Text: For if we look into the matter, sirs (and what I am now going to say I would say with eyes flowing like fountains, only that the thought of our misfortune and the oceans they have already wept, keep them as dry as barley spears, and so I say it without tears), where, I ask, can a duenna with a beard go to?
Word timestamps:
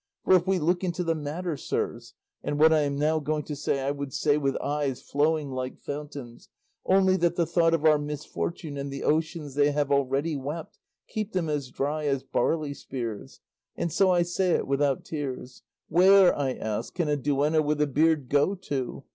For 0.23 0.33
if 0.33 0.47
we 0.47 0.57
look 0.57 0.83
into 0.83 1.03
the 1.03 1.13
matter, 1.13 1.55
sirs 1.55 2.15
(and 2.43 2.57
what 2.59 2.73
I 2.73 2.79
am 2.79 2.95
now 2.97 3.19
going 3.19 3.43
to 3.43 3.55
say 3.55 3.81
I 3.81 3.91
would 3.91 4.13
say 4.13 4.35
with 4.35 4.55
eyes 4.57 4.99
flowing 4.99 5.51
like 5.51 5.77
fountains, 5.77 6.49
only 6.87 7.17
that 7.17 7.35
the 7.35 7.45
thought 7.45 7.75
of 7.75 7.85
our 7.85 7.99
misfortune 7.99 8.77
and 8.77 8.91
the 8.91 9.03
oceans 9.03 9.53
they 9.53 9.71
have 9.73 9.91
already 9.91 10.35
wept, 10.35 10.79
keep 11.07 11.33
them 11.33 11.49
as 11.49 11.69
dry 11.69 12.05
as 12.07 12.23
barley 12.23 12.73
spears, 12.73 13.41
and 13.75 13.91
so 13.91 14.09
I 14.09 14.23
say 14.23 14.53
it 14.53 14.65
without 14.65 15.05
tears), 15.05 15.61
where, 15.87 16.35
I 16.35 16.53
ask, 16.53 16.95
can 16.95 17.07
a 17.07 17.15
duenna 17.15 17.61
with 17.61 17.79
a 17.79 17.85
beard 17.85 18.27
go 18.27 18.55
to? 18.55 19.03